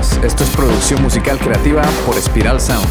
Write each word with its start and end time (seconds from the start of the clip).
esto 0.00 0.44
es 0.44 0.50
producción 0.56 1.02
musical 1.02 1.38
creativa 1.38 1.82
por 2.06 2.14
Spiral 2.14 2.58
Sound. 2.58 2.86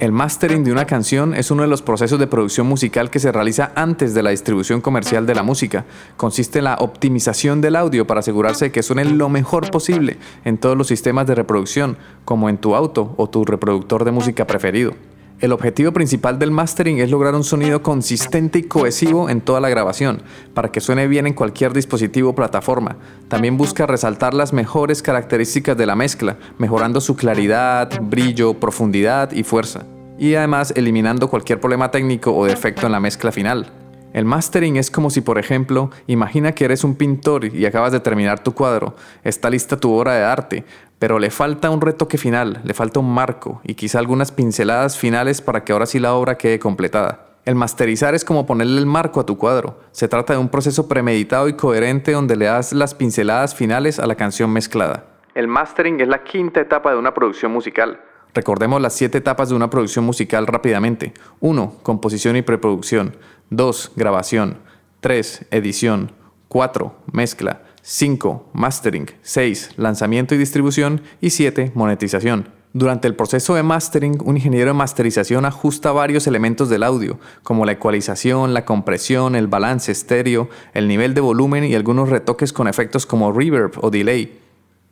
El 0.00 0.12
mastering 0.12 0.64
de 0.64 0.70
una 0.70 0.84
canción 0.84 1.34
es 1.34 1.50
uno 1.50 1.62
de 1.62 1.68
los 1.68 1.80
procesos 1.80 2.18
de 2.18 2.26
producción 2.26 2.66
musical 2.66 3.08
que 3.08 3.20
se 3.20 3.32
realiza 3.32 3.72
antes 3.74 4.12
de 4.12 4.22
la 4.22 4.30
distribución 4.30 4.82
comercial 4.82 5.24
de 5.24 5.34
la 5.34 5.42
música. 5.42 5.86
Consiste 6.18 6.58
en 6.58 6.64
la 6.64 6.74
optimización 6.74 7.62
del 7.62 7.76
audio 7.76 8.06
para 8.06 8.20
asegurarse 8.20 8.66
de 8.66 8.72
que 8.72 8.82
suene 8.82 9.06
lo 9.06 9.30
mejor 9.30 9.70
posible 9.70 10.18
en 10.44 10.58
todos 10.58 10.76
los 10.76 10.88
sistemas 10.88 11.26
de 11.26 11.36
reproducción, 11.36 11.96
como 12.26 12.50
en 12.50 12.58
tu 12.58 12.74
auto 12.74 13.14
o 13.16 13.30
tu 13.30 13.46
reproductor 13.46 14.04
de 14.04 14.10
música 14.10 14.46
preferido. 14.46 14.92
El 15.40 15.52
objetivo 15.52 15.92
principal 15.92 16.40
del 16.40 16.50
mastering 16.50 16.98
es 16.98 17.12
lograr 17.12 17.36
un 17.36 17.44
sonido 17.44 17.80
consistente 17.80 18.58
y 18.58 18.64
cohesivo 18.64 19.30
en 19.30 19.40
toda 19.40 19.60
la 19.60 19.68
grabación, 19.68 20.20
para 20.52 20.72
que 20.72 20.80
suene 20.80 21.06
bien 21.06 21.28
en 21.28 21.32
cualquier 21.32 21.72
dispositivo 21.72 22.30
o 22.30 22.34
plataforma. 22.34 22.96
También 23.28 23.56
busca 23.56 23.86
resaltar 23.86 24.34
las 24.34 24.52
mejores 24.52 25.00
características 25.00 25.76
de 25.76 25.86
la 25.86 25.94
mezcla, 25.94 26.38
mejorando 26.58 27.00
su 27.00 27.14
claridad, 27.14 27.88
brillo, 28.02 28.54
profundidad 28.54 29.30
y 29.30 29.44
fuerza. 29.44 29.86
Y 30.18 30.34
además 30.34 30.72
eliminando 30.74 31.30
cualquier 31.30 31.60
problema 31.60 31.92
técnico 31.92 32.34
o 32.34 32.44
defecto 32.44 32.86
en 32.86 32.92
la 32.92 32.98
mezcla 32.98 33.30
final. 33.30 33.70
El 34.14 34.24
mastering 34.24 34.76
es 34.76 34.90
como 34.90 35.10
si, 35.10 35.20
por 35.20 35.38
ejemplo, 35.38 35.90
imagina 36.06 36.52
que 36.52 36.64
eres 36.64 36.82
un 36.82 36.94
pintor 36.94 37.44
y 37.44 37.66
acabas 37.66 37.92
de 37.92 38.00
terminar 38.00 38.42
tu 38.42 38.54
cuadro, 38.54 38.94
está 39.22 39.50
lista 39.50 39.76
tu 39.76 39.92
obra 39.92 40.14
de 40.14 40.24
arte, 40.24 40.64
pero 40.98 41.18
le 41.18 41.30
falta 41.30 41.68
un 41.70 41.80
retoque 41.80 42.16
final, 42.16 42.60
le 42.64 42.72
falta 42.72 43.00
un 43.00 43.12
marco 43.12 43.60
y 43.64 43.74
quizá 43.74 43.98
algunas 43.98 44.32
pinceladas 44.32 44.98
finales 44.98 45.42
para 45.42 45.62
que 45.62 45.72
ahora 45.72 45.86
sí 45.86 45.98
la 45.98 46.14
obra 46.14 46.38
quede 46.38 46.58
completada. 46.58 47.26
El 47.44 47.54
masterizar 47.54 48.14
es 48.14 48.24
como 48.24 48.46
ponerle 48.46 48.78
el 48.78 48.86
marco 48.86 49.20
a 49.20 49.26
tu 49.26 49.38
cuadro. 49.38 49.78
Se 49.92 50.08
trata 50.08 50.34
de 50.34 50.38
un 50.38 50.48
proceso 50.48 50.88
premeditado 50.88 51.48
y 51.48 51.54
coherente 51.54 52.12
donde 52.12 52.36
le 52.36 52.46
das 52.46 52.72
las 52.72 52.94
pinceladas 52.94 53.54
finales 53.54 53.98
a 53.98 54.06
la 54.06 54.16
canción 54.16 54.52
mezclada. 54.52 55.04
El 55.34 55.48
mastering 55.48 56.00
es 56.00 56.08
la 56.08 56.24
quinta 56.24 56.60
etapa 56.60 56.90
de 56.90 56.98
una 56.98 57.14
producción 57.14 57.52
musical. 57.52 58.00
Recordemos 58.34 58.80
las 58.82 58.92
siete 58.92 59.18
etapas 59.18 59.48
de 59.48 59.54
una 59.54 59.70
producción 59.70 60.04
musical 60.04 60.46
rápidamente. 60.46 61.14
1. 61.40 61.76
Composición 61.82 62.36
y 62.36 62.42
preproducción. 62.42 63.16
2. 63.50 63.92
Grabación. 63.96 64.58
3. 65.00 65.46
Edición. 65.50 66.12
4. 66.48 66.94
Mezcla. 67.12 67.62
5. 67.82 68.50
Mastering. 68.52 69.06
6. 69.22 69.70
Lanzamiento 69.76 70.34
y 70.34 70.38
distribución. 70.38 71.02
Y 71.20 71.30
7. 71.30 71.72
Monetización. 71.74 72.50
Durante 72.74 73.08
el 73.08 73.14
proceso 73.14 73.54
de 73.54 73.62
mastering, 73.62 74.18
un 74.22 74.36
ingeniero 74.36 74.68
de 74.68 74.74
masterización 74.74 75.46
ajusta 75.46 75.90
varios 75.90 76.26
elementos 76.26 76.68
del 76.68 76.82
audio, 76.82 77.18
como 77.42 77.64
la 77.64 77.72
ecualización, 77.72 78.52
la 78.52 78.66
compresión, 78.66 79.34
el 79.34 79.46
balance 79.46 79.90
estéreo, 79.90 80.50
el 80.74 80.86
nivel 80.86 81.14
de 81.14 81.22
volumen 81.22 81.64
y 81.64 81.74
algunos 81.74 82.10
retoques 82.10 82.52
con 82.52 82.68
efectos 82.68 83.06
como 83.06 83.32
reverb 83.32 83.72
o 83.80 83.90
delay. 83.90 84.38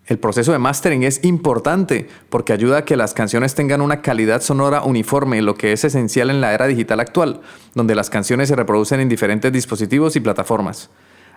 El 0.06 0.18
proceso 0.18 0.52
de 0.52 0.58
mastering 0.58 1.02
es 1.02 1.24
importante 1.24 2.06
porque 2.30 2.52
ayuda 2.52 2.78
a 2.78 2.84
que 2.84 2.96
las 2.96 3.12
canciones 3.12 3.56
tengan 3.56 3.80
una 3.80 4.02
calidad 4.02 4.40
sonora 4.40 4.82
uniforme, 4.82 5.42
lo 5.42 5.56
que 5.56 5.72
es 5.72 5.82
esencial 5.84 6.30
en 6.30 6.40
la 6.40 6.54
era 6.54 6.68
digital 6.68 7.00
actual, 7.00 7.40
donde 7.74 7.96
las 7.96 8.08
canciones 8.08 8.48
se 8.48 8.54
reproducen 8.54 9.00
en 9.00 9.08
diferentes 9.08 9.52
dispositivos 9.52 10.14
y 10.14 10.20
plataformas. 10.20 10.90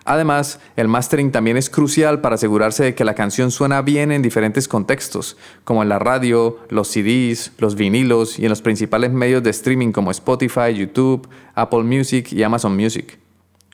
Además, 0.05 0.59
el 0.75 0.87
mastering 0.87 1.31
también 1.31 1.57
es 1.57 1.69
crucial 1.69 2.21
para 2.21 2.35
asegurarse 2.35 2.83
de 2.83 2.95
que 2.95 3.03
la 3.03 3.15
canción 3.15 3.49
suena 3.49 3.81
bien 3.81 4.11
en 4.11 4.21
diferentes 4.21 4.67
contextos, 4.67 5.35
como 5.63 5.81
en 5.81 5.89
la 5.89 5.97
radio, 5.97 6.59
los 6.69 6.89
CDs, 6.89 7.51
los 7.57 7.75
vinilos 7.75 8.37
y 8.37 8.43
en 8.43 8.49
los 8.49 8.61
principales 8.61 9.11
medios 9.11 9.41
de 9.41 9.49
streaming 9.49 9.91
como 9.91 10.11
Spotify, 10.11 10.75
YouTube, 10.75 11.27
Apple 11.55 11.83
Music 11.83 12.31
y 12.31 12.43
Amazon 12.43 12.75
Music. 12.75 13.17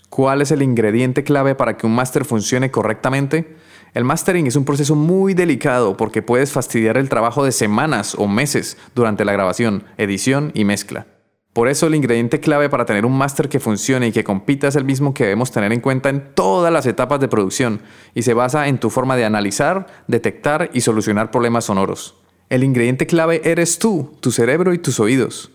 ¿Cuál 0.09 0.41
es 0.41 0.51
el 0.51 0.61
ingrediente 0.61 1.25
clave 1.25 1.53
para 1.53 1.75
que 1.75 1.85
un 1.85 1.93
máster 1.93 2.23
funcione 2.23 2.71
correctamente? 2.71 3.55
El 3.95 4.03
mastering 4.03 4.45
es 4.45 4.57
un 4.57 4.65
proceso 4.65 4.93
muy 4.93 5.33
delicado 5.33 5.95
porque 5.95 6.21
puedes 6.21 6.51
fastidiar 6.51 6.97
el 6.97 7.07
trabajo 7.07 7.45
de 7.45 7.53
semanas 7.53 8.13
o 8.17 8.27
meses 8.27 8.77
durante 8.93 9.23
la 9.23 9.31
grabación, 9.31 9.85
edición 9.97 10.51
y 10.53 10.65
mezcla. 10.65 11.07
Por 11.53 11.69
eso 11.69 11.87
el 11.87 11.95
ingrediente 11.95 12.41
clave 12.41 12.67
para 12.67 12.85
tener 12.85 13.05
un 13.05 13.17
máster 13.17 13.47
que 13.47 13.61
funcione 13.61 14.07
y 14.07 14.11
que 14.11 14.25
compita 14.25 14.67
es 14.67 14.75
el 14.75 14.83
mismo 14.83 15.13
que 15.13 15.23
debemos 15.23 15.53
tener 15.53 15.71
en 15.71 15.79
cuenta 15.79 16.09
en 16.09 16.33
todas 16.35 16.73
las 16.73 16.85
etapas 16.87 17.21
de 17.21 17.29
producción 17.29 17.79
y 18.13 18.23
se 18.23 18.33
basa 18.33 18.67
en 18.67 18.79
tu 18.79 18.89
forma 18.89 19.15
de 19.15 19.23
analizar, 19.23 19.87
detectar 20.09 20.69
y 20.73 20.81
solucionar 20.81 21.31
problemas 21.31 21.63
sonoros. 21.63 22.15
El 22.49 22.65
ingrediente 22.65 23.07
clave 23.07 23.43
eres 23.45 23.79
tú, 23.79 24.17
tu 24.19 24.31
cerebro 24.31 24.73
y 24.73 24.77
tus 24.77 24.99
oídos. 24.99 25.53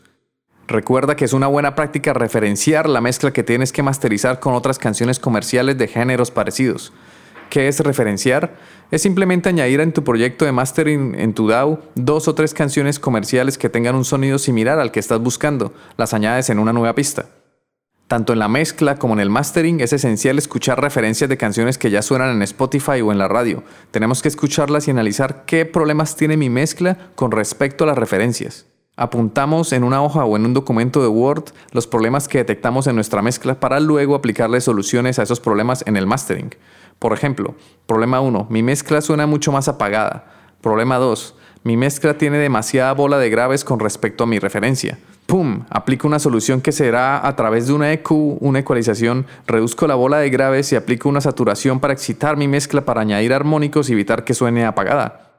Recuerda 0.67 1.15
que 1.15 1.27
es 1.27 1.35
una 1.35 1.47
buena 1.47 1.75
práctica 1.75 2.15
referenciar 2.15 2.89
la 2.89 3.03
mezcla 3.03 3.35
que 3.35 3.43
tienes 3.43 3.71
que 3.71 3.83
masterizar 3.83 4.41
con 4.41 4.55
otras 4.55 4.79
canciones 4.79 5.19
comerciales 5.19 5.77
de 5.77 5.89
géneros 5.89 6.31
parecidos. 6.31 6.95
¿Qué 7.51 7.67
es 7.67 7.81
referenciar? 7.81 8.55
Es 8.93 9.03
simplemente 9.03 9.49
añadir 9.49 9.81
en 9.81 9.93
tu 9.93 10.05
proyecto 10.05 10.45
de 10.45 10.53
mastering 10.53 11.17
en 11.17 11.35
tu 11.35 11.49
DAW 11.49 11.81
dos 11.97 12.29
o 12.29 12.35
tres 12.37 12.55
canciones 12.55 13.01
comerciales 13.01 13.59
que 13.59 13.69
tengan 13.69 13.97
un 13.97 14.05
sonido 14.05 14.39
similar 14.39 14.79
al 14.79 14.93
que 14.93 15.01
estás 15.01 15.21
buscando. 15.21 15.75
Las 15.97 16.15
añades 16.15 16.49
en 16.49 16.61
una 16.61 16.73
nueva 16.73 16.95
pista. 16.95 17.27
Tanto 18.07 18.33
en 18.33 18.39
la 18.39 18.49
mezcla 18.49 18.97
como 18.97 19.15
en 19.15 19.21
el 19.21 19.31
mastering 19.31 19.81
es 19.81 19.93
esencial 19.93 20.39
escuchar 20.39 20.81
referencias 20.81 21.29
de 21.29 21.37
canciones 21.37 21.77
que 21.77 21.91
ya 21.91 22.03
suenan 22.03 22.31
en 22.37 22.43
Spotify 22.43 23.01
o 23.01 23.11
en 23.11 23.19
la 23.19 23.27
radio. 23.27 23.65
Tenemos 23.91 24.23
que 24.23 24.29
escucharlas 24.29 24.87
y 24.87 24.93
analizar 24.93 25.45
qué 25.45 25.67
problemas 25.67 26.15
tiene 26.15 26.37
mi 26.37 26.51
mezcla 26.51 26.99
con 27.17 27.33
respecto 27.33 27.83
a 27.83 27.89
las 27.89 27.99
referencias. 27.99 28.67
Apuntamos 28.97 29.73
en 29.73 29.83
una 29.83 30.03
hoja 30.03 30.25
o 30.25 30.37
en 30.37 30.45
un 30.45 30.55
documento 30.55 31.01
de 31.01 31.09
Word 31.09 31.45
los 31.73 31.87
problemas 31.87 32.29
que 32.29 32.39
detectamos 32.39 32.87
en 32.87 32.97
nuestra 32.97 33.23
mezcla 33.23 33.59
para 33.59 33.81
luego 33.81 34.15
aplicarle 34.15 34.61
soluciones 34.61 35.19
a 35.19 35.23
esos 35.23 35.41
problemas 35.41 35.83
en 35.87 35.97
el 35.97 36.07
mastering. 36.07 36.55
Por 37.01 37.15
ejemplo, 37.15 37.55
problema 37.87 38.21
1, 38.21 38.47
mi 38.51 38.63
mezcla 38.63 39.01
suena 39.01 39.27
mucho 39.27 39.51
más 39.53 39.69
apagada. 39.69 40.27
Problema 40.61 40.99
2, 40.99 41.35
mi 41.65 41.79
mezcla 41.79 42.19
tiene 42.19 42.37
demasiada 42.37 42.93
bola 42.93 43.17
de 43.19 43.31
graves 43.31 43.65
con 43.65 43.81
respecto 43.81 44.25
a 44.25 44.27
mi 44.27 44.39
referencia. 44.39 44.99
¡Pum! 45.25 45.65
Aplico 45.71 46.07
una 46.07 46.19
solución 46.19 46.61
que 46.61 46.73
será 46.73 47.27
a 47.27 47.37
través 47.37 47.67
de 47.67 47.73
una 47.73 47.91
EQ, 47.93 48.11
una 48.41 48.59
ecualización, 48.59 49.27
reduzco 49.47 49.87
la 49.87 49.95
bola 49.95 50.19
de 50.19 50.29
graves 50.29 50.73
y 50.73 50.77
aplico 50.77 51.09
una 51.09 51.23
saturación 51.23 51.81
para 51.81 51.95
excitar 51.95 52.37
mi 52.37 52.49
mezcla 52.49 52.85
para 52.85 53.01
añadir 53.01 53.33
armónicos 53.33 53.89
y 53.89 53.95
evitar 53.95 54.25
que 54.25 54.35
suene 54.35 54.67
apagada. 54.67 55.30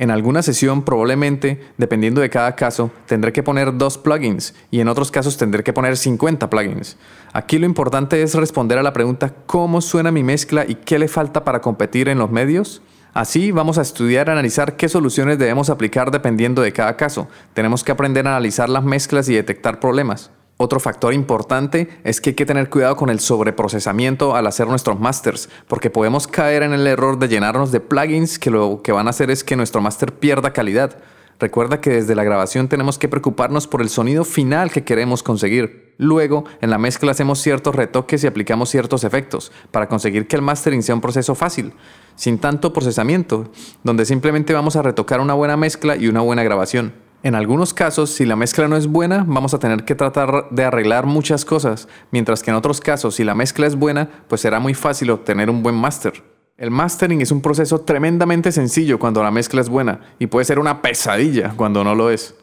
En 0.00 0.10
alguna 0.10 0.40
sesión 0.40 0.82
probablemente, 0.82 1.60
dependiendo 1.76 2.22
de 2.22 2.30
cada 2.30 2.56
caso, 2.56 2.90
tendré 3.04 3.34
que 3.34 3.42
poner 3.42 3.76
dos 3.76 3.98
plugins 3.98 4.54
y 4.70 4.80
en 4.80 4.88
otros 4.88 5.10
casos 5.10 5.36
tendré 5.36 5.62
que 5.62 5.74
poner 5.74 5.98
50 5.98 6.48
plugins. 6.48 6.96
Aquí 7.34 7.58
lo 7.58 7.66
importante 7.66 8.22
es 8.22 8.34
responder 8.34 8.78
a 8.78 8.82
la 8.82 8.94
pregunta 8.94 9.34
¿cómo 9.44 9.82
suena 9.82 10.10
mi 10.10 10.22
mezcla 10.22 10.64
y 10.66 10.76
qué 10.76 10.98
le 10.98 11.06
falta 11.06 11.44
para 11.44 11.60
competir 11.60 12.08
en 12.08 12.16
los 12.18 12.30
medios? 12.30 12.80
Así 13.12 13.52
vamos 13.52 13.76
a 13.76 13.82
estudiar 13.82 14.30
analizar 14.30 14.78
qué 14.78 14.88
soluciones 14.88 15.38
debemos 15.38 15.68
aplicar 15.68 16.10
dependiendo 16.10 16.62
de 16.62 16.72
cada 16.72 16.96
caso. 16.96 17.28
Tenemos 17.52 17.84
que 17.84 17.92
aprender 17.92 18.26
a 18.26 18.30
analizar 18.30 18.70
las 18.70 18.84
mezclas 18.84 19.28
y 19.28 19.34
detectar 19.34 19.80
problemas. 19.80 20.30
Otro 20.62 20.78
factor 20.78 21.14
importante 21.14 21.88
es 22.04 22.20
que 22.20 22.30
hay 22.30 22.36
que 22.36 22.44
tener 22.44 22.68
cuidado 22.68 22.94
con 22.94 23.08
el 23.08 23.18
sobreprocesamiento 23.18 24.36
al 24.36 24.46
hacer 24.46 24.66
nuestros 24.66 25.00
masters, 25.00 25.48
porque 25.66 25.88
podemos 25.88 26.26
caer 26.26 26.62
en 26.62 26.74
el 26.74 26.86
error 26.86 27.18
de 27.18 27.28
llenarnos 27.28 27.72
de 27.72 27.80
plugins 27.80 28.38
que 28.38 28.50
lo 28.50 28.82
que 28.82 28.92
van 28.92 29.06
a 29.06 29.10
hacer 29.10 29.30
es 29.30 29.42
que 29.42 29.56
nuestro 29.56 29.80
master 29.80 30.12
pierda 30.12 30.52
calidad. 30.52 30.98
Recuerda 31.38 31.80
que 31.80 31.88
desde 31.92 32.14
la 32.14 32.24
grabación 32.24 32.68
tenemos 32.68 32.98
que 32.98 33.08
preocuparnos 33.08 33.66
por 33.66 33.80
el 33.80 33.88
sonido 33.88 34.22
final 34.22 34.70
que 34.70 34.84
queremos 34.84 35.22
conseguir. 35.22 35.94
Luego, 35.96 36.44
en 36.60 36.68
la 36.68 36.76
mezcla 36.76 37.12
hacemos 37.12 37.38
ciertos 37.38 37.74
retoques 37.74 38.22
y 38.22 38.26
aplicamos 38.26 38.68
ciertos 38.68 39.02
efectos 39.02 39.52
para 39.70 39.88
conseguir 39.88 40.28
que 40.28 40.36
el 40.36 40.42
mastering 40.42 40.82
sea 40.82 40.94
un 40.94 41.00
proceso 41.00 41.34
fácil, 41.34 41.72
sin 42.16 42.38
tanto 42.38 42.74
procesamiento, 42.74 43.50
donde 43.82 44.04
simplemente 44.04 44.52
vamos 44.52 44.76
a 44.76 44.82
retocar 44.82 45.22
una 45.22 45.32
buena 45.32 45.56
mezcla 45.56 45.96
y 45.96 46.08
una 46.08 46.20
buena 46.20 46.42
grabación. 46.42 46.92
En 47.22 47.34
algunos 47.34 47.74
casos, 47.74 48.10
si 48.10 48.24
la 48.24 48.34
mezcla 48.34 48.66
no 48.66 48.78
es 48.78 48.86
buena, 48.86 49.24
vamos 49.28 49.52
a 49.52 49.58
tener 49.58 49.84
que 49.84 49.94
tratar 49.94 50.48
de 50.50 50.64
arreglar 50.64 51.04
muchas 51.04 51.44
cosas, 51.44 51.86
mientras 52.10 52.42
que 52.42 52.50
en 52.50 52.56
otros 52.56 52.80
casos, 52.80 53.16
si 53.16 53.24
la 53.24 53.34
mezcla 53.34 53.66
es 53.66 53.76
buena, 53.76 54.08
pues 54.26 54.40
será 54.40 54.58
muy 54.58 54.72
fácil 54.72 55.10
obtener 55.10 55.50
un 55.50 55.62
buen 55.62 55.74
máster. 55.74 56.22
El 56.56 56.70
mastering 56.70 57.20
es 57.20 57.30
un 57.30 57.42
proceso 57.42 57.82
tremendamente 57.82 58.52
sencillo 58.52 58.98
cuando 58.98 59.22
la 59.22 59.30
mezcla 59.30 59.60
es 59.60 59.68
buena 59.68 60.00
y 60.18 60.28
puede 60.28 60.46
ser 60.46 60.58
una 60.58 60.80
pesadilla 60.80 61.52
cuando 61.56 61.84
no 61.84 61.94
lo 61.94 62.08
es. 62.08 62.34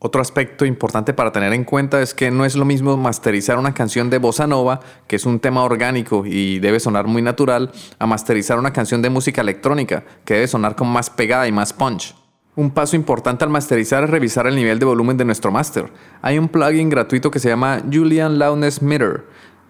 Otro 0.00 0.20
aspecto 0.20 0.64
importante 0.64 1.14
para 1.14 1.30
tener 1.30 1.52
en 1.52 1.64
cuenta 1.64 2.02
es 2.02 2.12
que 2.12 2.32
no 2.32 2.44
es 2.44 2.56
lo 2.56 2.64
mismo 2.64 2.96
masterizar 2.96 3.56
una 3.56 3.72
canción 3.72 4.10
de 4.10 4.18
bossa 4.18 4.48
nova, 4.48 4.80
que 5.06 5.14
es 5.16 5.26
un 5.26 5.38
tema 5.38 5.62
orgánico 5.62 6.26
y 6.26 6.58
debe 6.58 6.80
sonar 6.80 7.06
muy 7.06 7.22
natural, 7.22 7.70
a 8.00 8.06
masterizar 8.06 8.58
una 8.58 8.72
canción 8.72 9.00
de 9.00 9.10
música 9.10 9.42
electrónica, 9.42 10.04
que 10.24 10.34
debe 10.34 10.48
sonar 10.48 10.74
con 10.74 10.88
más 10.88 11.08
pegada 11.08 11.46
y 11.46 11.52
más 11.52 11.72
punch. 11.72 12.14
Un 12.56 12.70
paso 12.70 12.94
importante 12.94 13.42
al 13.42 13.50
masterizar 13.50 14.04
es 14.04 14.10
revisar 14.10 14.46
el 14.46 14.54
nivel 14.54 14.78
de 14.78 14.86
volumen 14.86 15.16
de 15.16 15.24
nuestro 15.24 15.50
master. 15.50 15.92
Hay 16.22 16.38
un 16.38 16.48
plugin 16.48 16.88
gratuito 16.88 17.28
que 17.32 17.40
se 17.40 17.48
llama 17.48 17.82
Julian 17.92 18.38
Loudness 18.38 18.80
Meter. 18.80 19.24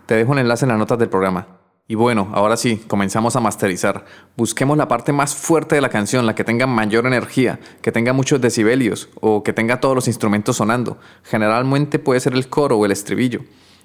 Te 0.05 0.17
dejo 0.17 0.33
un 0.33 0.39
enlace 0.39 0.67
en 0.67 0.69
las 0.69 0.79
notas 0.79 0.99
del 0.99 1.09
programa. 1.09 1.47
Y 1.89 1.95
bueno, 1.95 2.31
ahora 2.35 2.59
sí, 2.59 2.83
comenzamos 2.87 3.37
a 3.37 3.41
masterizar. 3.41 4.05
Busquemos 4.37 4.77
la 4.77 4.87
parte 4.87 5.15
más 5.15 5.35
fuerte 5.35 5.77
de 5.77 5.81
la 5.81 5.89
canción, 5.89 6.27
la 6.27 6.35
que 6.35 6.45
tenga 6.45 6.67
mayor 6.67 7.07
energía, 7.07 7.59
que 7.81 7.91
tenga 7.91 8.13
muchos 8.13 8.43
decibelios 8.43 9.09
o 9.19 9.43
que 9.43 9.55
tenga 9.55 9.81
todos 9.81 9.95
los 9.95 10.07
instrumentos 10.07 10.57
sonando. 10.57 10.99
Generalmente 11.23 11.99
puede 11.99 12.21
ser 12.21 12.35
el 12.35 12.51
coro 12.51 12.77
o 12.77 12.85
el 12.85 12.93
estribillo. 12.93 13.41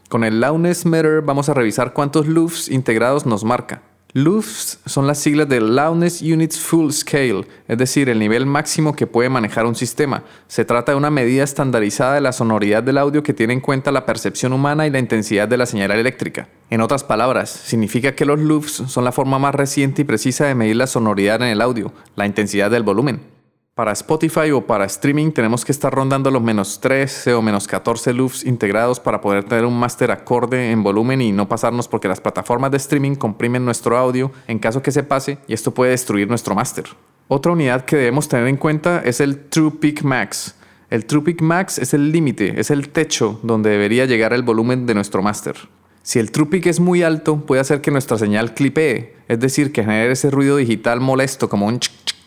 Con 0.09 0.25
el 0.25 0.41
Loudness 0.41 0.85
Meter 0.85 1.21
vamos 1.21 1.47
a 1.47 1.53
revisar 1.53 1.93
cuántos 1.93 2.27
loops 2.27 2.69
integrados 2.69 3.25
nos 3.25 3.45
marca. 3.45 3.81
Loops 4.13 4.79
son 4.87 5.05
las 5.05 5.19
siglas 5.19 5.47
de 5.49 5.61
Loudness 5.61 6.23
Units 6.23 6.59
Full 6.59 6.89
Scale, 6.89 7.45
es 7.67 7.77
decir, 7.77 8.09
el 8.09 8.17
nivel 8.17 8.47
máximo 8.47 8.95
que 8.95 9.05
puede 9.05 9.29
manejar 9.29 9.67
un 9.67 9.75
sistema. 9.75 10.23
Se 10.47 10.65
trata 10.65 10.93
de 10.93 10.97
una 10.97 11.11
medida 11.11 11.43
estandarizada 11.43 12.15
de 12.15 12.21
la 12.21 12.31
sonoridad 12.31 12.81
del 12.81 12.97
audio 12.97 13.21
que 13.21 13.35
tiene 13.35 13.53
en 13.53 13.59
cuenta 13.61 13.91
la 13.91 14.07
percepción 14.07 14.51
humana 14.51 14.87
y 14.87 14.89
la 14.89 14.97
intensidad 14.97 15.47
de 15.47 15.57
la 15.57 15.67
señal 15.67 15.91
eléctrica. 15.91 16.49
En 16.71 16.81
otras 16.81 17.03
palabras, 17.03 17.51
significa 17.51 18.15
que 18.15 18.25
los 18.25 18.39
loops 18.39 18.83
son 18.87 19.05
la 19.05 19.11
forma 19.11 19.37
más 19.37 19.53
reciente 19.53 20.01
y 20.01 20.05
precisa 20.05 20.47
de 20.47 20.55
medir 20.55 20.77
la 20.77 20.87
sonoridad 20.87 21.43
en 21.43 21.49
el 21.49 21.61
audio, 21.61 21.93
la 22.15 22.25
intensidad 22.25 22.71
del 22.71 22.81
volumen. 22.81 23.38
Para 23.79 23.93
Spotify 23.93 24.51
o 24.51 24.67
para 24.67 24.83
streaming 24.83 25.31
tenemos 25.31 25.63
que 25.63 25.71
estar 25.71 25.93
rondando 25.93 26.29
los 26.29 26.41
menos 26.41 26.81
13 26.81 27.33
o 27.33 27.41
menos 27.41 27.65
14 27.65 28.11
loops 28.11 28.43
integrados 28.43 28.99
para 28.99 29.21
poder 29.21 29.45
tener 29.45 29.63
un 29.63 29.79
máster 29.79 30.11
acorde 30.11 30.71
en 30.71 30.83
volumen 30.83 31.21
y 31.21 31.31
no 31.31 31.47
pasarnos 31.47 31.87
porque 31.87 32.09
las 32.09 32.19
plataformas 32.19 32.71
de 32.71 32.75
streaming 32.75 33.15
comprimen 33.15 33.63
nuestro 33.63 33.97
audio 33.97 34.33
en 34.47 34.59
caso 34.59 34.81
que 34.81 34.91
se 34.91 35.03
pase 35.03 35.37
y 35.47 35.53
esto 35.53 35.73
puede 35.73 35.91
destruir 35.91 36.27
nuestro 36.27 36.55
máster. 36.55 36.87
Otra 37.29 37.53
unidad 37.53 37.85
que 37.85 37.95
debemos 37.95 38.27
tener 38.27 38.47
en 38.47 38.57
cuenta 38.57 39.01
es 39.05 39.21
el 39.21 39.45
True 39.45 39.71
Peak 39.79 40.03
Max. 40.03 40.55
El 40.89 41.05
True 41.05 41.23
Peak 41.23 41.41
Max 41.41 41.77
es 41.77 41.93
el 41.93 42.11
límite, 42.11 42.59
es 42.59 42.71
el 42.71 42.89
techo 42.89 43.39
donde 43.43 43.69
debería 43.69 44.05
llegar 44.05 44.33
el 44.33 44.43
volumen 44.43 44.87
de 44.87 44.93
nuestro 44.93 45.21
máster. 45.21 45.55
Si 46.03 46.19
el 46.19 46.31
True 46.31 46.47
Peak 46.47 46.65
es 46.65 46.81
muy 46.81 47.03
alto, 47.03 47.45
puede 47.45 47.61
hacer 47.61 47.79
que 47.79 47.91
nuestra 47.91 48.17
señal 48.17 48.53
clipee, 48.53 49.15
es 49.29 49.39
decir, 49.39 49.71
que 49.71 49.83
genere 49.83 50.11
ese 50.11 50.29
ruido 50.31 50.57
digital 50.57 50.99
molesto 50.99 51.47
como 51.47 51.65
un 51.65 51.79
ch 51.79 52.18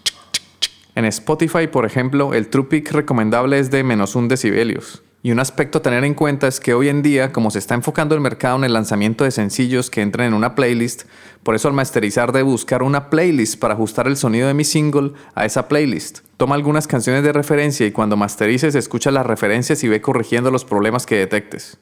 en 0.94 1.04
Spotify, 1.06 1.68
por 1.68 1.86
ejemplo, 1.86 2.34
el 2.34 2.48
true 2.48 2.68
peak 2.68 2.92
recomendable 2.92 3.58
es 3.58 3.70
de 3.70 3.82
menos 3.82 4.14
un 4.14 4.28
decibelios. 4.28 5.02
Y 5.24 5.30
un 5.30 5.38
aspecto 5.38 5.78
a 5.78 5.82
tener 5.82 6.02
en 6.04 6.14
cuenta 6.14 6.48
es 6.48 6.58
que 6.58 6.74
hoy 6.74 6.88
en 6.88 7.00
día, 7.00 7.32
como 7.32 7.52
se 7.52 7.60
está 7.60 7.74
enfocando 7.74 8.14
el 8.14 8.20
mercado 8.20 8.56
en 8.56 8.64
el 8.64 8.72
lanzamiento 8.72 9.22
de 9.22 9.30
sencillos 9.30 9.88
que 9.88 10.02
entren 10.02 10.26
en 10.28 10.34
una 10.34 10.56
playlist, 10.56 11.04
por 11.44 11.54
eso 11.54 11.68
al 11.68 11.74
masterizar 11.74 12.32
debe 12.32 12.42
buscar 12.42 12.82
una 12.82 13.08
playlist 13.08 13.58
para 13.58 13.74
ajustar 13.74 14.08
el 14.08 14.16
sonido 14.16 14.48
de 14.48 14.54
mi 14.54 14.64
single 14.64 15.12
a 15.34 15.46
esa 15.46 15.68
playlist. 15.68 16.20
Toma 16.36 16.56
algunas 16.56 16.88
canciones 16.88 17.22
de 17.22 17.32
referencia 17.32 17.86
y 17.86 17.92
cuando 17.92 18.16
masterices 18.16 18.74
escucha 18.74 19.12
las 19.12 19.24
referencias 19.24 19.84
y 19.84 19.88
ve 19.88 20.00
corrigiendo 20.00 20.50
los 20.50 20.64
problemas 20.64 21.06
que 21.06 21.18
detectes. 21.18 21.78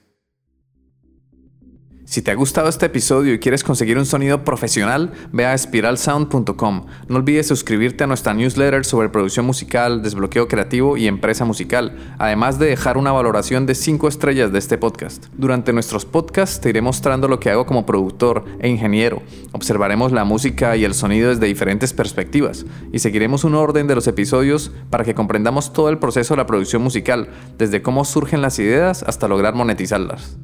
Si 2.11 2.23
te 2.23 2.33
ha 2.33 2.35
gustado 2.35 2.69
este 2.69 2.87
episodio 2.87 3.33
y 3.33 3.39
quieres 3.39 3.63
conseguir 3.63 3.97
un 3.97 4.05
sonido 4.05 4.43
profesional, 4.45 5.13
ve 5.31 5.47
a 5.47 5.57
spiralsound.com. 5.57 6.87
No 7.07 7.17
olvides 7.17 7.47
suscribirte 7.47 8.03
a 8.03 8.09
nuestra 8.09 8.35
newsletter 8.35 8.85
sobre 8.85 9.11
producción 9.11 9.47
musical, 9.47 10.03
desbloqueo 10.03 10.49
creativo 10.49 10.97
y 10.97 11.07
empresa 11.07 11.45
musical, 11.45 11.97
además 12.19 12.59
de 12.59 12.67
dejar 12.67 12.99
una 12.99 13.13
valoración 13.13 13.65
de 13.65 13.77
5 13.77 14.09
estrellas 14.09 14.51
de 14.51 14.59
este 14.59 14.77
podcast. 14.77 15.27
Durante 15.37 15.73
nuestros 15.73 16.05
podcasts 16.05 16.61
te 16.61 16.71
iré 16.71 16.83
mostrando 16.83 17.29
lo 17.29 17.39
que 17.39 17.51
hago 17.51 17.65
como 17.65 17.87
productor 17.87 18.45
e 18.59 18.69
ingeniero. 18.69 19.23
Observaremos 19.53 20.11
la 20.11 20.25
música 20.25 20.77
y 20.77 20.85
el 20.85 20.95
sonido 20.95 21.29
desde 21.29 21.47
diferentes 21.47 21.93
perspectivas 21.93 22.67
y 22.93 22.99
seguiremos 22.99 23.45
un 23.45 23.55
orden 23.55 23.87
de 23.87 23.95
los 23.95 24.09
episodios 24.09 24.73
para 24.91 25.05
que 25.05 25.15
comprendamos 25.15 25.73
todo 25.73 25.89
el 25.89 25.99
proceso 25.99 26.35
de 26.35 26.39
la 26.39 26.47
producción 26.47 26.83
musical, 26.83 27.29
desde 27.57 27.83
cómo 27.83 28.05
surgen 28.05 28.43
las 28.43 28.59
ideas 28.59 29.05
hasta 29.05 29.29
lograr 29.29 29.55
monetizarlas. 29.55 30.41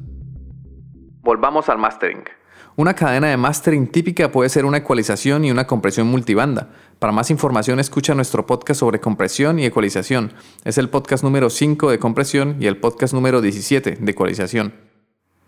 Volvamos 1.27 1.67
al 1.67 1.77
mastering. 1.77 2.23
Una 2.77 2.93
cadena 2.93 3.27
de 3.27 3.35
mastering 3.35 3.87
típica 3.87 4.31
puede 4.31 4.47
ser 4.47 4.63
una 4.63 4.77
ecualización 4.77 5.43
y 5.43 5.51
una 5.51 5.67
compresión 5.67 6.07
multibanda. 6.07 6.69
Para 6.99 7.11
más 7.11 7.29
información 7.29 7.81
escucha 7.81 8.15
nuestro 8.15 8.45
podcast 8.45 8.79
sobre 8.79 9.01
compresión 9.01 9.59
y 9.59 9.65
ecualización. 9.65 10.31
Es 10.63 10.77
el 10.77 10.87
podcast 10.87 11.25
número 11.25 11.49
5 11.49 11.91
de 11.91 11.99
compresión 11.99 12.55
y 12.61 12.67
el 12.67 12.77
podcast 12.77 13.13
número 13.13 13.41
17 13.41 13.97
de 13.99 14.09
ecualización. 14.09 14.73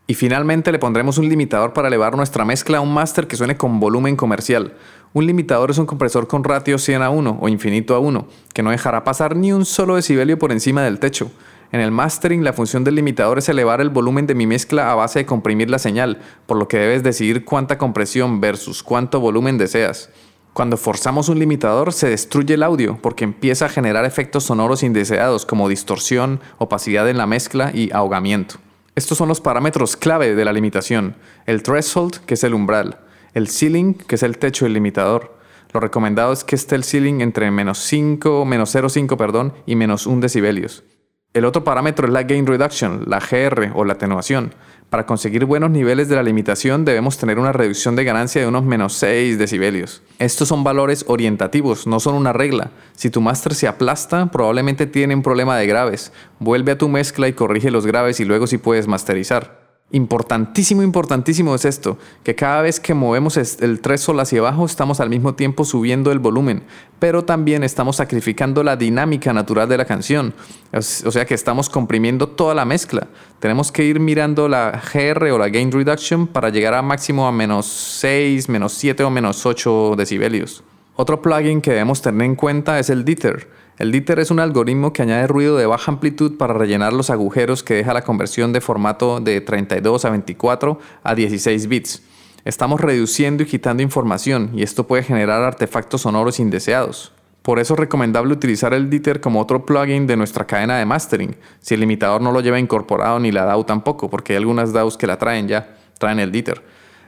Y 0.05 0.15
finalmente 0.15 0.73
le 0.73 0.79
pondremos 0.79 1.17
un 1.17 1.29
limitador 1.29 1.71
para 1.71 1.87
elevar 1.87 2.17
nuestra 2.17 2.43
mezcla 2.43 2.79
a 2.79 2.81
un 2.81 2.93
master 2.93 3.27
que 3.27 3.37
suene 3.37 3.55
con 3.55 3.79
volumen 3.79 4.17
comercial. 4.17 4.73
Un 5.13 5.27
limitador 5.27 5.71
es 5.71 5.77
un 5.77 5.85
compresor 5.85 6.27
con 6.27 6.43
ratio 6.43 6.77
100 6.77 7.03
a 7.03 7.09
1 7.09 7.37
o 7.39 7.47
infinito 7.47 7.95
a 7.95 7.99
1, 7.99 8.27
que 8.53 8.63
no 8.63 8.71
dejará 8.71 9.05
pasar 9.05 9.37
ni 9.37 9.53
un 9.53 9.63
solo 9.63 9.95
decibelio 9.95 10.37
por 10.37 10.51
encima 10.51 10.83
del 10.83 10.99
techo. 10.99 11.31
En 11.71 11.81
el 11.81 11.91
mastering, 11.91 12.43
la 12.43 12.53
función 12.53 12.83
del 12.83 12.95
limitador 12.95 13.37
es 13.37 13.47
elevar 13.47 13.79
el 13.79 13.89
volumen 13.89 14.25
de 14.25 14.33
mi 14.33 14.47
mezcla 14.47 14.91
a 14.91 14.95
base 14.95 15.19
de 15.19 15.25
comprimir 15.27 15.69
la 15.69 15.77
señal, 15.77 16.19
por 16.47 16.57
lo 16.57 16.67
que 16.67 16.77
debes 16.77 17.03
decidir 17.03 17.45
cuánta 17.45 17.77
compresión 17.77 18.41
versus 18.41 18.81
cuánto 18.81 19.19
volumen 19.19 19.59
deseas. 19.59 20.09
Cuando 20.53 20.77
forzamos 20.77 21.29
un 21.29 21.37
limitador 21.37 21.93
se 21.93 22.09
destruye 22.09 22.55
el 22.55 22.63
audio 22.63 22.97
porque 23.01 23.23
empieza 23.23 23.67
a 23.67 23.69
generar 23.69 24.03
efectos 24.05 24.45
sonoros 24.45 24.81
indeseados 24.81 25.45
como 25.45 25.69
distorsión, 25.69 26.41
opacidad 26.57 27.07
en 27.07 27.17
la 27.17 27.27
mezcla 27.27 27.71
y 27.71 27.91
ahogamiento. 27.93 28.55
Estos 28.95 29.19
son 29.19 29.29
los 29.29 29.39
parámetros 29.39 29.95
clave 29.95 30.35
de 30.35 30.45
la 30.45 30.53
limitación. 30.53 31.15
El 31.45 31.61
threshold, 31.61 32.17
que 32.25 32.33
es 32.33 32.43
el 32.43 32.55
umbral. 32.55 32.99
El 33.35 33.47
ceiling, 33.47 33.93
que 33.93 34.15
es 34.15 34.23
el 34.23 34.39
techo 34.39 34.65
del 34.65 34.73
limitador. 34.73 35.37
Lo 35.71 35.79
recomendado 35.79 36.33
es 36.33 36.43
que 36.43 36.55
esté 36.55 36.75
el 36.75 36.83
ceiling 36.83 37.21
entre 37.21 37.51
menos 37.51 37.77
5, 37.77 38.43
menos 38.43 38.73
0,5 38.75 39.15
perdón, 39.17 39.53
y 39.67 39.75
menos 39.75 40.07
1 40.07 40.19
decibelios. 40.19 40.83
El 41.31 41.45
otro 41.45 41.63
parámetro 41.63 42.07
es 42.07 42.11
la 42.11 42.23
gain 42.23 42.47
reduction, 42.47 43.03
la 43.05 43.19
GR 43.19 43.71
o 43.75 43.85
la 43.85 43.93
atenuación. 43.93 44.55
Para 44.89 45.05
conseguir 45.05 45.45
buenos 45.45 45.69
niveles 45.69 46.09
de 46.09 46.15
la 46.15 46.23
limitación 46.23 46.85
debemos 46.85 47.19
tener 47.19 47.37
una 47.37 47.51
reducción 47.51 47.95
de 47.95 48.03
ganancia 48.03 48.41
de 48.41 48.47
unos 48.47 48.63
menos 48.63 48.93
6 48.93 49.37
decibelios. 49.37 50.01
Estos 50.17 50.47
son 50.47 50.63
valores 50.63 51.05
orientativos, 51.07 51.85
no 51.85 51.99
son 51.99 52.15
una 52.15 52.33
regla. 52.33 52.71
Si 52.95 53.11
tu 53.11 53.21
máster 53.21 53.53
se 53.53 53.67
aplasta, 53.67 54.31
probablemente 54.31 54.87
tiene 54.87 55.13
un 55.13 55.21
problema 55.21 55.55
de 55.55 55.67
graves. 55.67 56.11
Vuelve 56.39 56.71
a 56.71 56.77
tu 56.79 56.89
mezcla 56.89 57.27
y 57.27 57.33
corrige 57.33 57.69
los 57.69 57.85
graves 57.85 58.19
y 58.19 58.25
luego 58.25 58.47
sí 58.47 58.57
puedes 58.57 58.87
masterizar. 58.87 59.58
Importantísimo, 59.91 60.83
importantísimo 60.83 61.55
es 61.55 61.65
esto, 61.65 61.97
que 62.23 62.35
cada 62.35 62.61
vez 62.61 62.79
que 62.79 62.93
movemos 62.93 63.37
el 63.37 63.81
sol 63.97 64.19
hacia 64.19 64.37
abajo 64.37 64.63
estamos 64.63 64.99
al 64.99 65.09
mismo 65.09 65.33
tiempo 65.33 65.65
subiendo 65.65 66.11
el 66.11 66.19
volumen, 66.19 66.61
pero 66.99 67.25
también 67.25 67.63
estamos 67.63 67.95
sacrificando 67.95 68.61
la 68.61 68.75
dinámica 68.75 69.33
natural 69.33 69.67
de 69.67 69.77
la 69.77 69.85
canción, 69.85 70.35
o 70.71 71.11
sea 71.11 71.25
que 71.25 71.33
estamos 71.33 71.69
comprimiendo 71.69 72.29
toda 72.29 72.53
la 72.53 72.65
mezcla. 72.65 73.07
Tenemos 73.39 73.71
que 73.71 73.83
ir 73.83 73.99
mirando 73.99 74.47
la 74.47 74.79
GR 74.93 75.31
o 75.31 75.39
la 75.39 75.49
Gain 75.49 75.71
Reduction 75.71 76.27
para 76.27 76.49
llegar 76.49 76.75
a 76.75 76.83
máximo 76.83 77.27
a 77.27 77.31
menos 77.31 77.65
6, 77.65 78.47
menos 78.47 78.73
7 78.73 79.03
o 79.03 79.09
menos 79.09 79.43
8 79.43 79.95
decibelios. 79.97 80.63
Otro 80.97 81.19
plugin 81.19 81.61
que 81.61 81.71
debemos 81.71 82.03
tener 82.03 82.25
en 82.27 82.35
cuenta 82.35 82.77
es 82.77 82.91
el 82.91 83.03
Diter 83.05 83.49
el 83.79 83.93
Diter 83.93 84.19
es 84.19 84.29
un 84.29 84.41
algoritmo 84.41 84.91
que 84.91 85.03
añade 85.03 85.25
ruido 85.25 85.55
de 85.55 85.65
baja 85.65 85.89
amplitud 85.89 86.37
para 86.37 86.53
rellenar 86.53 86.91
los 86.91 87.09
agujeros 87.09 87.63
que 87.63 87.75
deja 87.75 87.93
la 87.93 88.03
conversión 88.03 88.51
de 88.51 88.59
formato 88.59 89.21
de 89.21 89.39
32 89.39 90.03
a 90.03 90.09
24 90.09 90.79
a 91.01 91.15
16 91.15 91.67
bits. 91.67 92.03
Estamos 92.43 92.81
reduciendo 92.81 93.43
y 93.43 93.45
quitando 93.45 93.81
información 93.81 94.51
y 94.53 94.63
esto 94.63 94.85
puede 94.85 95.03
generar 95.03 95.43
artefactos 95.43 96.01
sonoros 96.01 96.41
indeseados. 96.41 97.13
Por 97.41 97.57
eso 97.57 97.73
es 97.75 97.79
recomendable 97.79 98.33
utilizar 98.33 98.73
el 98.73 98.89
Diter 98.89 99.21
como 99.21 99.39
otro 99.39 99.65
plugin 99.65 100.07
de 100.07 100.17
nuestra 100.17 100.45
cadena 100.45 100.77
de 100.77 100.85
mastering, 100.85 101.37
si 101.61 101.75
el 101.75 101.79
limitador 101.79 102.19
no 102.19 102.33
lo 102.33 102.41
lleva 102.41 102.59
incorporado 102.59 103.17
ni 103.21 103.31
la 103.31 103.45
DAW 103.45 103.63
tampoco, 103.63 104.09
porque 104.09 104.33
hay 104.33 104.37
algunas 104.37 104.73
DAWs 104.73 104.97
que 104.97 105.07
la 105.07 105.17
traen 105.17 105.47
ya, 105.47 105.77
traen 105.97 106.19
el 106.19 106.33
Diter. 106.33 106.61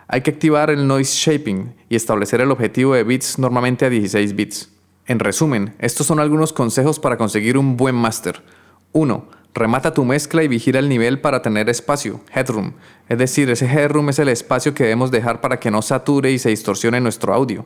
Hay 0.08 0.22
que 0.22 0.32
activar 0.32 0.70
el 0.70 0.88
noise 0.88 1.14
shaping 1.14 1.76
y 1.90 1.98
establecer 1.98 2.40
el 2.40 2.50
objetivo 2.50 2.94
de 2.94 3.04
bits 3.04 3.40
normalmente 3.40 3.86
a 3.86 3.90
16 3.90 4.36
bits. 4.36 4.71
En 5.08 5.20
resumen, 5.20 5.76
estos 5.80 6.08
son 6.08 6.20
algunos 6.20 6.54
consejos 6.54 7.00
para 7.00 7.18
conseguir 7.18 7.58
un 7.58 7.78
buen 7.78 7.96
máster. 7.96 8.42
1. 8.94 9.26
Remata 9.54 9.94
tu 9.94 10.06
mezcla 10.06 10.44
y 10.44 10.48
vigila 10.48 10.80
el 10.80 10.88
nivel 10.88 11.20
para 11.20 11.42
tener 11.42 11.70
espacio, 11.70 12.22
headroom. 12.34 12.74
Es 13.10 13.18
decir, 13.18 13.50
ese 13.50 13.66
headroom 13.66 14.10
es 14.10 14.20
el 14.20 14.30
espacio 14.30 14.74
que 14.74 14.84
debemos 14.84 15.12
dejar 15.12 15.42
para 15.42 15.60
que 15.60 15.72
no 15.72 15.82
sature 15.82 16.32
y 16.32 16.40
se 16.40 16.50
distorsione 16.50 17.02
nuestro 17.02 17.34
audio. 17.34 17.66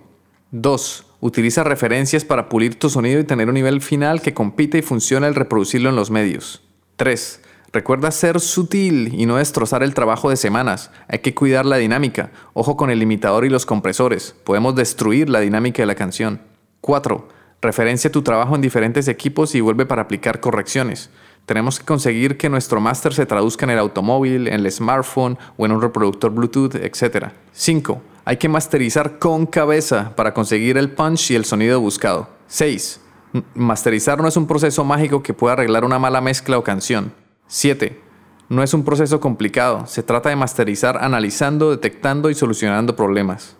2. 0.51 1.05
Utiliza 1.19 1.63
referencias 1.63 2.25
para 2.25 2.49
pulir 2.49 2.79
tu 2.79 2.89
sonido 2.89 3.19
y 3.19 3.23
tener 3.23 3.49
un 3.49 3.55
nivel 3.55 3.81
final 3.81 4.21
que 4.21 4.33
compite 4.33 4.79
y 4.79 4.81
funcione 4.81 5.27
al 5.27 5.35
reproducirlo 5.35 5.89
en 5.89 5.95
los 5.95 6.09
medios. 6.09 6.63
3. 6.95 7.41
Recuerda 7.73 8.09
ser 8.11 8.39
sutil 8.39 9.13
y 9.13 9.25
no 9.25 9.35
destrozar 9.35 9.83
el 9.83 9.93
trabajo 9.93 10.29
de 10.29 10.37
semanas. 10.37 10.91
Hay 11.07 11.19
que 11.19 11.35
cuidar 11.35 11.65
la 11.65 11.77
dinámica. 11.77 12.31
Ojo 12.53 12.77
con 12.77 12.89
el 12.89 12.99
limitador 12.99 13.43
y 13.43 13.49
los 13.49 13.65
compresores. 13.65 14.33
Podemos 14.43 14.75
destruir 14.75 15.29
la 15.29 15.41
dinámica 15.41 15.83
de 15.83 15.87
la 15.87 15.95
canción. 15.95 16.39
4. 16.85 17.27
Referencia 17.63 18.11
tu 18.11 18.21
trabajo 18.21 18.53
en 18.53 18.61
diferentes 18.61 19.07
equipos 19.07 19.55
y 19.55 19.59
vuelve 19.59 19.87
para 19.87 20.03
aplicar 20.03 20.39
correcciones. 20.39 21.09
Tenemos 21.47 21.79
que 21.79 21.85
conseguir 21.85 22.37
que 22.37 22.47
nuestro 22.47 22.79
máster 22.79 23.11
se 23.11 23.25
traduzca 23.25 23.65
en 23.65 23.71
el 23.71 23.79
automóvil, 23.79 24.47
en 24.47 24.53
el 24.53 24.71
smartphone 24.71 25.35
o 25.57 25.65
en 25.65 25.71
un 25.71 25.81
reproductor 25.81 26.31
Bluetooth, 26.31 26.75
etc. 26.75 27.29
5. 27.53 28.01
Hay 28.23 28.37
que 28.37 28.49
masterizar 28.49 29.17
con 29.17 29.47
cabeza 29.47 30.15
para 30.15 30.35
conseguir 30.35 30.77
el 30.77 30.91
punch 30.91 31.31
y 31.31 31.35
el 31.35 31.45
sonido 31.45 31.81
buscado. 31.81 32.29
6. 32.49 33.01
Masterizar 33.55 34.21
no 34.21 34.27
es 34.27 34.37
un 34.37 34.45
proceso 34.45 34.83
mágico 34.83 35.23
que 35.23 35.33
pueda 35.33 35.53
arreglar 35.53 35.85
una 35.85 35.97
mala 35.97 36.21
mezcla 36.21 36.59
o 36.59 36.63
canción. 36.63 37.13
7. 37.47 37.99
No 38.47 38.61
es 38.61 38.75
un 38.75 38.85
proceso 38.85 39.19
complicado, 39.19 39.87
se 39.87 40.03
trata 40.03 40.29
de 40.29 40.35
masterizar 40.35 41.03
analizando, 41.03 41.71
detectando 41.71 42.29
y 42.29 42.35
solucionando 42.35 42.95
problemas. 42.95 43.55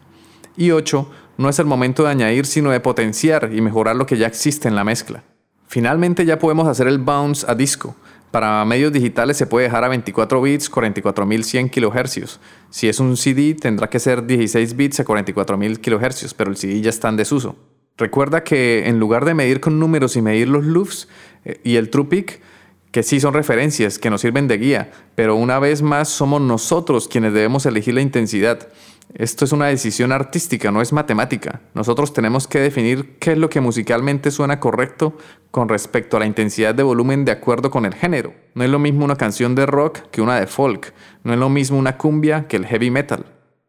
Y 0.58 0.70
8 0.70 1.10
no 1.38 1.50
es 1.50 1.60
el 1.60 1.66
momento 1.66 2.04
de 2.04 2.10
añadir, 2.10 2.46
sino 2.46 2.72
de 2.72 2.80
potenciar 2.80 3.52
y 3.54 3.62
mejorar 3.62 3.96
lo 3.96 4.06
que 4.06 4.18
ya 4.18 4.28
existe 4.28 4.68
en 4.68 4.76
la 4.76 4.84
mezcla. 4.84 5.24
Finalmente 5.68 6.26
ya 6.26 6.40
podemos 6.40 6.68
hacer 6.68 6.88
el 6.88 7.00
bounce 7.00 7.46
a 7.50 7.56
disco. 7.56 7.96
Para 8.32 8.64
medios 8.66 8.92
digitales 8.92 9.38
se 9.38 9.48
puede 9.48 9.66
dejar 9.66 9.84
a 9.84 9.88
24 9.88 10.42
bits 10.42 10.72
44.100 10.72 11.70
kHz. 11.70 12.40
Si 12.70 12.90
es 12.90 13.00
un 13.00 13.16
CD 13.18 13.56
tendrá 13.56 13.90
que 13.90 14.00
ser 14.00 14.26
16 14.26 14.76
bits 14.76 15.00
a 15.00 15.06
44.000 15.06 15.80
kHz, 15.80 16.34
pero 16.34 16.52
el 16.52 16.58
CD 16.58 16.82
ya 16.82 16.90
está 16.90 17.10
en 17.10 17.18
desuso. 17.18 17.56
Recuerda 17.98 18.44
que 18.44 18.88
en 18.88 19.00
lugar 19.00 19.24
de 19.24 19.34
medir 19.34 19.62
con 19.62 19.80
números 19.80 20.18
y 20.18 20.22
medir 20.22 20.50
los 20.50 20.66
loops 20.66 21.08
eh, 21.46 21.62
y 21.64 21.78
el 21.78 21.90
true 21.90 22.06
peak, 22.06 22.42
que 22.92 23.04
sí 23.04 23.20
son 23.20 23.34
referencias, 23.34 24.00
que 24.00 24.10
nos 24.10 24.22
sirven 24.22 24.48
de 24.48 24.58
guía, 24.58 24.92
pero 25.16 25.36
una 25.36 25.60
vez 25.60 25.82
más 25.82 26.10
somos 26.10 26.42
nosotros 26.42 27.08
quienes 27.08 27.34
debemos 27.34 27.66
elegir 27.66 27.94
la 27.94 28.02
intensidad. 28.02 28.68
Esto 29.14 29.46
es 29.46 29.52
una 29.52 29.68
decisión 29.68 30.12
artística, 30.12 30.72
no 30.72 30.82
es 30.82 30.92
matemática. 30.92 31.62
Nosotros 31.74 32.12
tenemos 32.12 32.48
que 32.48 32.60
definir 32.60 33.18
qué 33.20 33.32
es 33.32 33.38
lo 33.38 33.50
que 33.50 33.62
musicalmente 33.62 34.32
suena 34.32 34.60
correcto 34.60 35.18
con 35.52 35.70
respecto 35.70 36.18
a 36.18 36.20
la 36.20 36.26
intensidad 36.26 36.76
de 36.76 36.84
volumen 36.84 37.24
de 37.24 37.32
acuerdo 37.32 37.72
con 37.72 37.86
el 37.86 37.94
género. 37.94 38.34
No 38.56 38.64
es 38.64 38.70
lo 38.70 38.80
mismo 38.80 39.06
una 39.06 39.16
canción 39.16 39.56
de 39.56 39.66
rock 39.66 40.00
que 40.12 40.22
una 40.22 40.40
de 40.40 40.48
folk. 40.48 40.94
No 41.24 41.32
es 41.32 41.40
lo 41.40 41.50
mismo 41.50 41.78
una 41.78 41.98
cumbia 41.98 42.48
que 42.48 42.58
el 42.58 42.66
heavy 42.66 42.92
metal. 42.92 43.26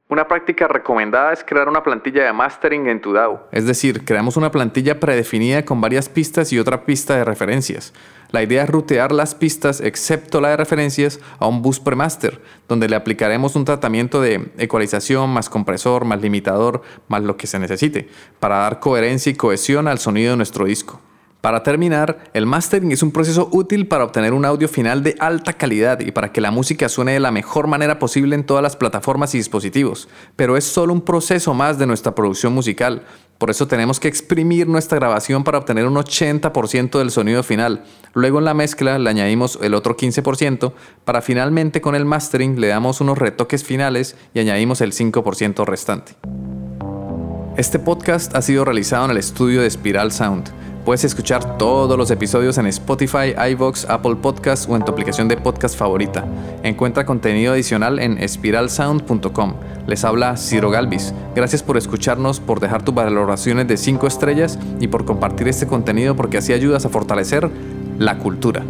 Una 0.08 0.28
práctica 0.28 0.68
recomendada 0.68 1.32
es 1.32 1.42
crear 1.42 1.68
una 1.68 1.82
plantilla 1.82 2.22
de 2.22 2.32
mastering 2.32 2.86
en 2.86 3.00
tu 3.00 3.12
DAW. 3.12 3.40
Es 3.50 3.66
decir, 3.66 4.04
creamos 4.04 4.36
una 4.36 4.52
plantilla 4.52 5.00
predefinida 5.00 5.64
con 5.64 5.80
varias 5.80 6.08
pistas 6.08 6.52
y 6.52 6.60
otra 6.60 6.84
pista 6.84 7.16
de 7.16 7.24
referencias. 7.24 7.92
La 8.30 8.40
idea 8.40 8.62
es 8.62 8.70
rutear 8.70 9.10
las 9.10 9.34
pistas, 9.34 9.80
excepto 9.80 10.40
la 10.40 10.50
de 10.50 10.58
referencias, 10.58 11.18
a 11.40 11.48
un 11.48 11.60
bus 11.60 11.80
premaster, 11.80 12.40
donde 12.68 12.88
le 12.88 12.94
aplicaremos 12.94 13.56
un 13.56 13.64
tratamiento 13.64 14.20
de 14.20 14.52
ecualización 14.58 15.30
más 15.30 15.50
compresor, 15.50 16.04
más 16.04 16.20
limitador, 16.20 16.82
más 17.08 17.24
lo 17.24 17.36
que 17.36 17.48
se 17.48 17.58
necesite, 17.58 18.08
para 18.38 18.58
dar 18.58 18.78
coherencia 18.78 19.32
y 19.32 19.34
cohesión 19.34 19.88
al 19.88 19.98
sonido 19.98 20.30
de 20.30 20.36
nuestro 20.36 20.66
disco. 20.66 21.00
Para 21.40 21.62
terminar, 21.62 22.24
el 22.34 22.44
mastering 22.44 22.90
es 22.90 23.02
un 23.02 23.12
proceso 23.12 23.48
útil 23.52 23.86
para 23.86 24.04
obtener 24.04 24.32
un 24.32 24.44
audio 24.44 24.68
final 24.68 25.02
de 25.02 25.14
alta 25.20 25.52
calidad 25.52 26.00
y 26.00 26.10
para 26.10 26.32
que 26.32 26.40
la 26.40 26.50
música 26.50 26.88
suene 26.88 27.12
de 27.12 27.20
la 27.20 27.30
mejor 27.30 27.68
manera 27.68 27.98
posible 27.98 28.34
en 28.34 28.44
todas 28.44 28.62
las 28.62 28.74
plataformas 28.74 29.34
y 29.34 29.38
dispositivos, 29.38 30.08
pero 30.34 30.56
es 30.56 30.64
solo 30.64 30.92
un 30.92 31.02
proceso 31.02 31.54
más 31.54 31.78
de 31.78 31.86
nuestra 31.86 32.14
producción 32.14 32.52
musical. 32.52 33.04
Por 33.38 33.50
eso 33.50 33.68
tenemos 33.68 34.00
que 34.00 34.08
exprimir 34.08 34.66
nuestra 34.66 34.98
grabación 34.98 35.44
para 35.44 35.58
obtener 35.58 35.86
un 35.86 35.94
80% 35.94 36.98
del 36.98 37.10
sonido 37.10 37.42
final. 37.42 37.84
Luego 38.14 38.38
en 38.38 38.46
la 38.46 38.54
mezcla 38.54 38.98
le 38.98 39.10
añadimos 39.10 39.58
el 39.62 39.74
otro 39.74 39.96
15% 39.96 40.72
para 41.04 41.20
finalmente 41.20 41.80
con 41.80 41.94
el 41.94 42.06
mastering 42.06 42.60
le 42.60 42.68
damos 42.68 43.00
unos 43.00 43.18
retoques 43.18 43.62
finales 43.62 44.16
y 44.34 44.40
añadimos 44.40 44.80
el 44.80 44.92
5% 44.92 45.64
restante. 45.64 46.16
Este 47.56 47.78
podcast 47.78 48.34
ha 48.34 48.42
sido 48.42 48.64
realizado 48.64 49.04
en 49.04 49.12
el 49.12 49.16
estudio 49.16 49.62
de 49.62 49.70
Spiral 49.70 50.12
Sound. 50.12 50.50
Puedes 50.86 51.02
escuchar 51.02 51.58
todos 51.58 51.98
los 51.98 52.12
episodios 52.12 52.58
en 52.58 52.66
Spotify, 52.66 53.34
iVoox, 53.50 53.86
Apple 53.90 54.14
Podcasts 54.14 54.68
o 54.70 54.76
en 54.76 54.84
tu 54.84 54.92
aplicación 54.92 55.26
de 55.26 55.36
podcast 55.36 55.76
favorita. 55.76 56.24
Encuentra 56.62 57.04
contenido 57.04 57.54
adicional 57.54 57.98
en 57.98 58.18
espiralsound.com. 58.18 59.54
Les 59.88 60.04
habla 60.04 60.36
Ciro 60.36 60.70
Galvis. 60.70 61.12
Gracias 61.34 61.64
por 61.64 61.76
escucharnos, 61.76 62.38
por 62.38 62.60
dejar 62.60 62.84
tus 62.84 62.94
valoraciones 62.94 63.66
de 63.66 63.76
5 63.76 64.06
estrellas 64.06 64.60
y 64.78 64.86
por 64.86 65.04
compartir 65.04 65.48
este 65.48 65.66
contenido 65.66 66.14
porque 66.14 66.38
así 66.38 66.52
ayudas 66.52 66.86
a 66.86 66.88
fortalecer 66.88 67.50
la 67.98 68.18
cultura. 68.18 68.62